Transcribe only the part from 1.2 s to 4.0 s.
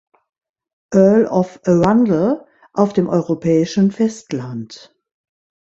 of Arundel auf dem europäischen